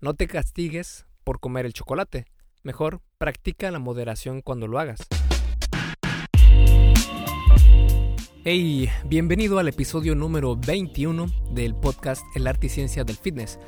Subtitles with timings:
[0.00, 2.26] No te castigues por comer el chocolate.
[2.62, 5.00] Mejor practica la moderación cuando lo hagas.
[8.44, 13.58] Hey, bienvenido al episodio número 21 del podcast El arte y ciencia del fitness.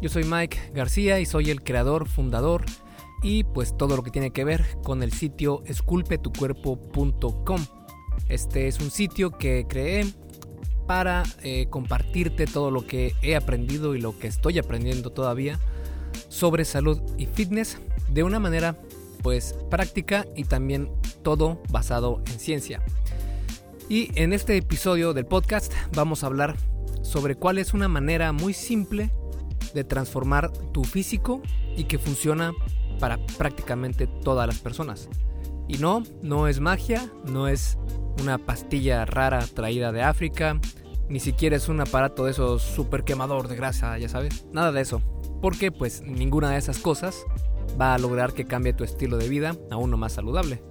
[0.00, 2.64] Yo soy Mike García y soy el creador, fundador
[3.24, 7.66] y pues todo lo que tiene que ver con el sitio esculpetucuerpo.com.
[8.28, 10.06] Este es un sitio que creé
[10.86, 15.58] para eh, compartirte todo lo que he aprendido y lo que estoy aprendiendo todavía
[16.30, 17.76] sobre salud y fitness
[18.08, 18.80] de una manera
[19.22, 20.90] pues práctica y también
[21.22, 22.82] todo basado en ciencia.
[23.90, 26.56] Y en este episodio del podcast vamos a hablar
[27.02, 29.10] sobre cuál es una manera muy simple
[29.74, 31.42] de transformar tu físico
[31.76, 32.52] y que funciona
[32.98, 35.08] para prácticamente todas las personas.
[35.68, 37.78] Y no, no es magia, no es
[38.20, 40.60] una pastilla rara traída de África,
[41.10, 44.46] ni siquiera es un aparato de esos super quemador de grasa, ya sabes.
[44.52, 45.02] Nada de eso.
[45.42, 47.24] Porque pues ninguna de esas cosas
[47.78, 50.62] va a lograr que cambie tu estilo de vida a uno más saludable.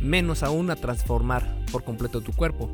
[0.00, 2.70] Menos aún a transformar por completo tu cuerpo.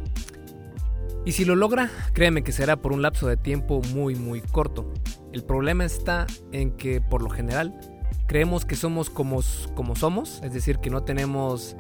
[1.25, 4.93] Y si lo logra, créeme que será por un lapso de tiempo muy muy corto.
[5.33, 7.81] El problema está en que por lo general
[8.27, 11.77] creemos que somos como, somos, es decir, que no tenemos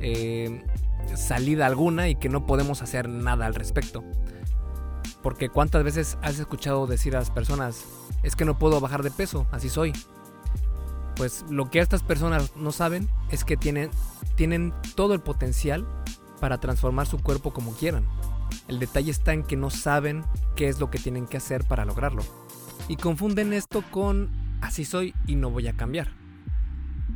[0.00, 0.64] eh,
[1.14, 4.04] salida alguna y que no podemos hacer nada al respecto.
[5.22, 7.84] Porque cuántas veces has escuchado decir a las personas,
[8.22, 9.92] es que no puedo bajar de peso, así soy.
[11.16, 13.90] Pues lo que estas personas no saben es que tienen,
[14.36, 15.86] tienen todo el potencial
[16.40, 18.06] para transformar su cuerpo como quieran.
[18.68, 20.24] El detalle está en que no saben
[20.56, 22.22] qué es lo que tienen que hacer para lograrlo.
[22.88, 26.08] Y confunden esto con así soy y no voy a cambiar.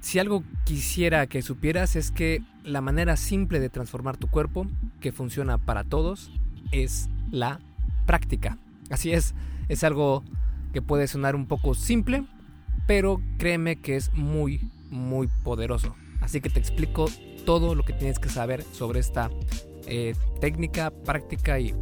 [0.00, 4.66] Si algo quisiera que supieras es que la manera simple de transformar tu cuerpo,
[5.00, 6.30] que funciona para todos,
[6.72, 7.60] es la
[8.06, 8.58] práctica.
[8.90, 9.34] Así es,
[9.68, 10.22] es algo
[10.72, 12.24] que puede sonar un poco simple,
[12.86, 15.94] pero créeme que es muy, muy poderoso.
[16.20, 17.06] Así que te explico
[17.44, 19.30] todo lo que tienes que saber sobre esta
[19.86, 21.74] eh, técnica, práctica y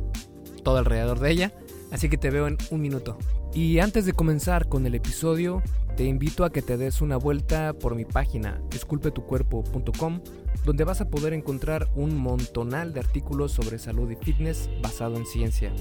[0.63, 1.53] todo alrededor de ella.
[1.91, 3.19] Así que te veo en un minuto.
[3.55, 5.63] Y antes de comenzar con el episodio,
[5.97, 10.21] te invito a que te des una vuelta por mi página esculpetucuerpo.com,
[10.65, 15.27] donde vas a poder encontrar un montonal de artículos sobre salud y fitness basado en
[15.27, 15.73] ciencia.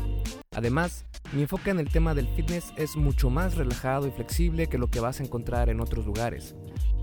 [0.54, 4.78] Además, mi enfoque en el tema del fitness es mucho más relajado y flexible que
[4.78, 6.56] lo que vas a encontrar en otros lugares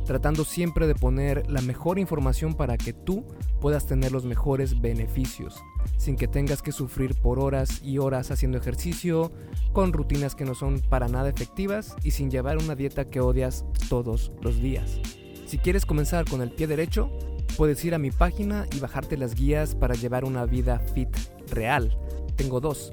[0.04, 3.26] tratando siempre de poner la mejor información para que tú
[3.60, 5.62] puedas tener los mejores beneficios,
[5.96, 9.32] sin que tengas que sufrir por horas y horas haciendo ejercicio,
[9.72, 13.64] con rutinas que no son para nada efectivas y sin llevar una dieta que odias
[13.88, 15.00] todos los días.
[15.46, 17.10] Si quieres comenzar con el pie derecho,
[17.56, 21.08] puedes ir a mi página y bajarte las guías para llevar una vida fit
[21.50, 21.98] real.
[22.36, 22.92] Tengo dos,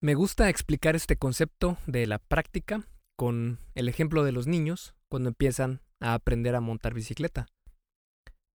[0.00, 2.86] Me gusta explicar este concepto de la práctica
[3.16, 7.48] con el ejemplo de los niños cuando empiezan a aprender a montar bicicleta.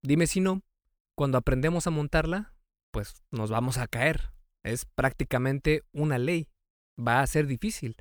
[0.02, 0.62] Dime si no,
[1.14, 2.54] cuando aprendemos a montarla,
[2.90, 4.32] pues nos vamos a caer.
[4.62, 6.48] Es prácticamente una ley.
[6.98, 7.96] Va a ser difícil.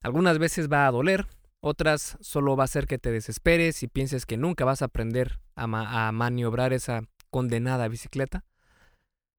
[0.00, 1.26] Algunas veces va a doler,
[1.58, 5.40] otras solo va a hacer que te desesperes y pienses que nunca vas a aprender
[5.56, 8.44] a, a maniobrar esa condenada bicicleta.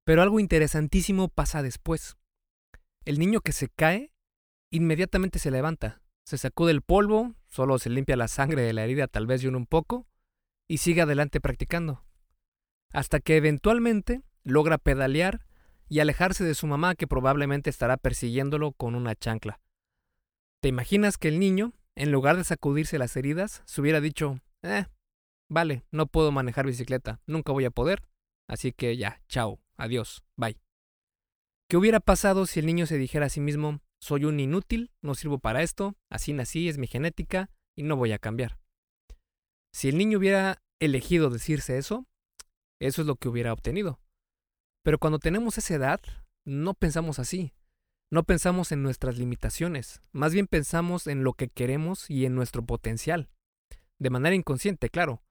[0.04, 2.18] Pero algo interesantísimo pasa después.
[3.06, 4.14] El niño que se cae
[4.72, 9.08] inmediatamente se levanta, se sacude el polvo, solo se limpia la sangre de la herida
[9.08, 10.08] tal vez de un poco,
[10.68, 12.06] y sigue adelante practicando.
[12.94, 15.46] Hasta que eventualmente logra pedalear
[15.90, 19.60] y alejarse de su mamá que probablemente estará persiguiéndolo con una chancla.
[20.62, 24.86] ¿Te imaginas que el niño, en lugar de sacudirse las heridas, se hubiera dicho, eh,
[25.50, 28.02] vale, no puedo manejar bicicleta, nunca voy a poder,
[28.48, 30.63] así que ya, chao, adiós, bye.
[31.74, 35.16] ¿Qué hubiera pasado si el niño se dijera a sí mismo, soy un inútil, no
[35.16, 38.60] sirvo para esto, así nací, es mi genética y no voy a cambiar?
[39.74, 42.06] Si el niño hubiera elegido decirse eso,
[42.80, 44.00] eso es lo que hubiera obtenido.
[44.84, 46.00] Pero cuando tenemos esa edad,
[46.46, 47.54] no pensamos así.
[48.12, 52.64] No pensamos en nuestras limitaciones, más bien pensamos en lo que queremos y en nuestro
[52.64, 53.32] potencial.
[53.98, 55.24] De manera inconsciente, claro,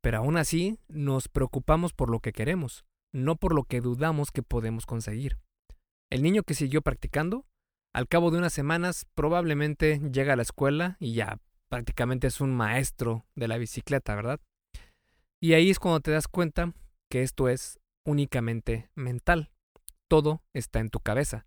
[0.00, 4.42] pero aún así nos preocupamos por lo que queremos, no por lo que dudamos que
[4.42, 5.36] podemos conseguir.
[6.10, 7.46] El niño que siguió practicando
[7.92, 12.54] Al cabo de unas semanas probablemente llega a la escuela y ya prácticamente es un
[12.54, 14.40] maestro de la bicicleta, ¿verdad?
[15.40, 16.74] Y ahí es cuando te das cuenta
[17.08, 19.50] que esto es únicamente mental.
[20.08, 21.46] Todo está en tu cabeza.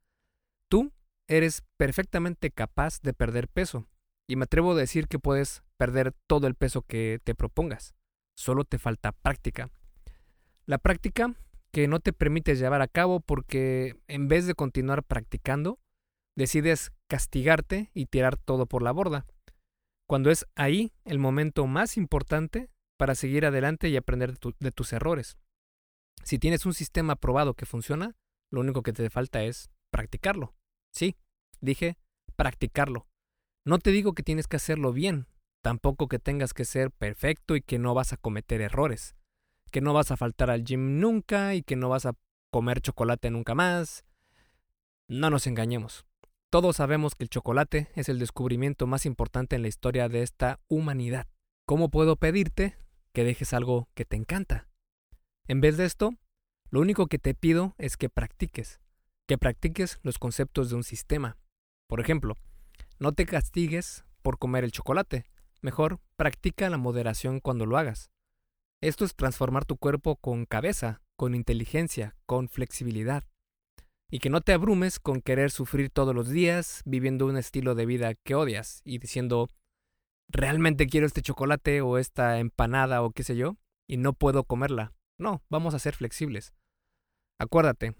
[0.69, 0.93] Tú
[1.27, 3.85] eres perfectamente capaz de perder peso.
[4.27, 7.93] Y me atrevo a decir que puedes perder todo el peso que te propongas.
[8.35, 9.69] Solo te falta práctica.
[10.65, 11.35] La práctica
[11.73, 15.79] que no te permites llevar a cabo porque en vez de continuar practicando,
[16.37, 19.25] decides castigarte y tirar todo por la borda,
[20.07, 25.37] cuando es ahí el momento más importante para seguir adelante y aprender de, tus errores.
[26.23, 28.15] Si tienes un sistema probado que funciona,
[28.51, 30.53] lo único que te falta es practicarlo.
[30.93, 31.15] Sí,
[31.59, 31.97] dije
[32.35, 33.07] practicarlo.
[33.65, 35.27] No te digo que tienes que hacerlo bien,
[35.63, 39.15] tampoco que tengas que ser perfecto y que no vas a cometer errores
[39.73, 42.13] que no vas a faltar al gym nunca y que no vas a
[42.51, 44.05] comer chocolate nunca más.
[45.07, 46.05] No nos engañemos.
[46.51, 50.59] Todos sabemos que el chocolate es el descubrimiento más importante en la historia de esta
[50.67, 51.27] humanidad.
[51.65, 52.77] ¿Cómo puedo pedirte
[53.13, 54.69] que dejes algo que te encanta?
[55.47, 56.13] En vez de esto,
[56.69, 58.79] lo único que te pido es que practiques,
[59.27, 61.37] que practiques los conceptos de un sistema.
[61.87, 62.37] Por ejemplo,
[62.99, 65.25] no te castigues por comer el chocolate,
[65.61, 68.12] mejor practica la moderación cuando lo hagas.
[68.83, 73.23] Esto es transformar tu cuerpo con cabeza, con inteligencia, con flexibilidad.
[74.11, 77.85] Y que no te abrumes con querer sufrir todos los días viviendo un estilo de
[77.85, 79.47] vida que odias y diciendo,
[80.27, 83.55] realmente quiero este chocolate o esta empanada o qué sé yo,
[83.87, 84.91] y no puedo comerla.
[85.17, 86.53] No, vamos a ser flexibles.
[87.39, 87.95] Acuérdate,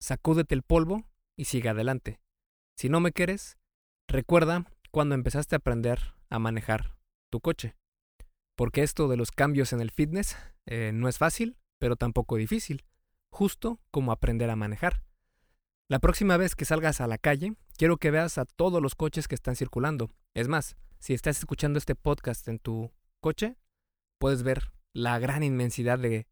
[0.00, 1.02] sacúdete el polvo
[1.36, 2.20] y sigue adelante.
[2.76, 3.58] Si no me quieres,
[4.08, 6.94] recuerda cuando empezaste a aprender a manejar
[7.28, 7.74] tu coche
[8.58, 12.84] porque esto de los cambios en el fitness eh, no es fácil, pero tampoco difícil,
[13.30, 15.04] justo como aprender a manejar.
[15.88, 19.28] La próxima vez que salgas a la calle, quiero que veas a todos los coches
[19.28, 20.10] que están circulando.
[20.34, 22.90] Es más, si estás escuchando este podcast en tu
[23.20, 23.56] coche,
[24.18, 26.26] puedes ver la gran inmensidad de,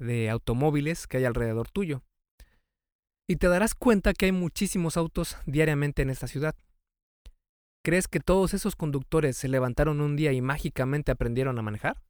[0.00, 2.02] de automóviles que hay alrededor tuyo.
[3.28, 6.56] Y te darás cuenta que hay muchísimos autos diariamente en esta ciudad.
[7.84, 12.00] ¿Crees que todos esos conductores se levantaron un día y mágicamente aprendieron a manejar?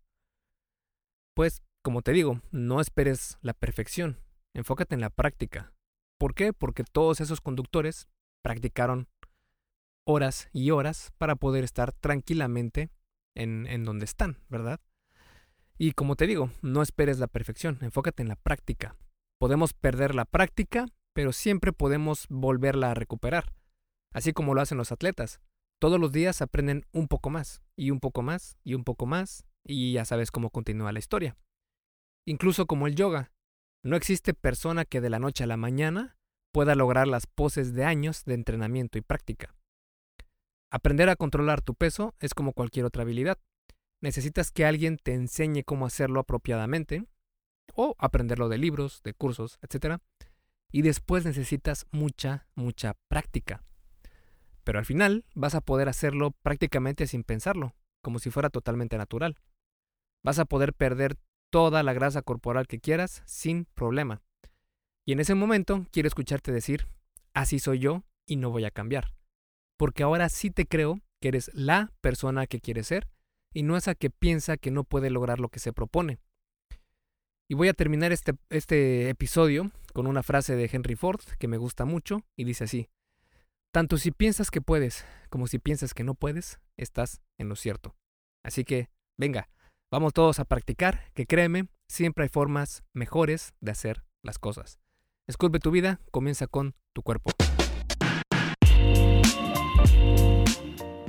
[1.34, 4.20] Pues, como te digo, no esperes la perfección,
[4.52, 5.72] enfócate en la práctica.
[6.18, 6.52] ¿Por qué?
[6.52, 8.06] Porque todos esos conductores
[8.42, 9.08] practicaron
[10.04, 12.90] horas y horas para poder estar tranquilamente
[13.34, 14.78] en, en donde están, ¿verdad?
[15.78, 18.94] Y como te digo, no esperes la perfección, enfócate en la práctica.
[19.38, 20.84] Podemos perder la práctica,
[21.14, 23.54] pero siempre podemos volverla a recuperar,
[24.12, 25.40] así como lo hacen los atletas
[25.82, 29.44] todos los días aprenden un poco más, y un poco más, y un poco más,
[29.64, 31.36] y ya sabes cómo continúa la historia.
[32.24, 33.32] Incluso como el yoga.
[33.82, 36.16] No existe persona que de la noche a la mañana
[36.52, 39.56] pueda lograr las poses de años de entrenamiento y práctica.
[40.70, 43.40] Aprender a controlar tu peso es como cualquier otra habilidad.
[44.00, 47.06] Necesitas que alguien te enseñe cómo hacerlo apropiadamente,
[47.74, 50.00] o aprenderlo de libros, de cursos, etc.
[50.70, 53.64] Y después necesitas mucha, mucha práctica.
[54.64, 59.36] Pero al final vas a poder hacerlo prácticamente sin pensarlo, como si fuera totalmente natural.
[60.22, 61.16] Vas a poder perder
[61.50, 64.22] toda la grasa corporal que quieras sin problema.
[65.04, 66.86] Y en ese momento quiero escucharte decir,
[67.34, 69.12] así soy yo y no voy a cambiar.
[69.76, 73.08] Porque ahora sí te creo que eres la persona que quieres ser
[73.52, 76.18] y no esa que piensa que no puede lograr lo que se propone.
[77.48, 81.58] Y voy a terminar este, este episodio con una frase de Henry Ford que me
[81.58, 82.88] gusta mucho y dice así,
[83.72, 87.96] tanto si piensas que puedes como si piensas que no puedes, estás en lo cierto.
[88.44, 89.48] Así que, venga,
[89.90, 94.78] vamos todos a practicar, que créeme, siempre hay formas mejores de hacer las cosas.
[95.26, 97.30] Esculpe tu vida, comienza con tu cuerpo.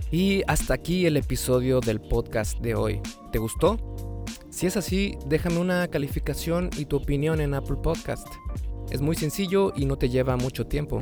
[0.09, 3.01] Y hasta aquí el episodio del podcast de hoy.
[3.33, 4.23] ¿Te gustó?
[4.49, 8.27] Si es así, déjame una calificación y tu opinión en Apple Podcast.
[8.89, 11.01] Es muy sencillo y no te lleva mucho tiempo.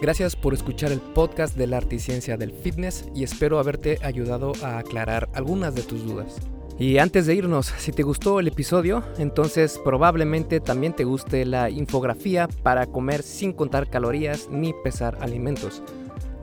[0.00, 3.98] Gracias por escuchar el podcast de la arte y ciencia del fitness y espero haberte
[4.02, 6.36] ayudado a aclarar algunas de tus dudas.
[6.78, 11.70] Y antes de irnos, si te gustó el episodio, entonces probablemente también te guste la
[11.70, 15.82] infografía para comer sin contar calorías ni pesar alimentos.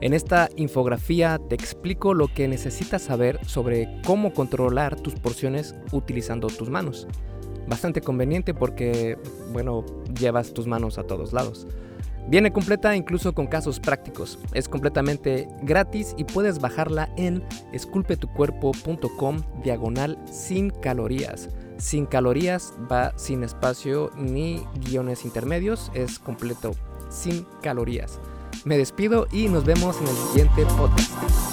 [0.00, 6.48] En esta infografía te explico lo que necesitas saber sobre cómo controlar tus porciones utilizando
[6.48, 7.06] tus manos.
[7.68, 9.18] Bastante conveniente porque,
[9.52, 9.84] bueno,
[10.18, 11.68] llevas tus manos a todos lados.
[12.28, 14.38] Viene completa incluso con casos prácticos.
[14.54, 21.48] Es completamente gratis y puedes bajarla en esculpetucuerpo.com diagonal sin calorías.
[21.78, 26.74] Sin calorías va sin espacio ni guiones intermedios, es completo
[27.10, 28.20] sin calorías.
[28.64, 31.51] Me despido y nos vemos en el siguiente podcast.